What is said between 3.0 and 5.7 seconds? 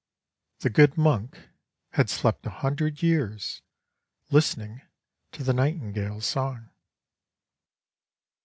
years listening to the